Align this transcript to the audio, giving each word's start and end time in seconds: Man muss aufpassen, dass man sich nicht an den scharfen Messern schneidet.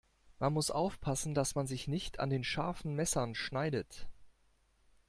Man 0.39 0.53
muss 0.53 0.71
aufpassen, 0.71 1.35
dass 1.35 1.53
man 1.53 1.67
sich 1.67 1.87
nicht 1.87 2.19
an 2.19 2.31
den 2.31 2.43
scharfen 2.43 2.95
Messern 2.95 3.35
schneidet. 3.35 4.07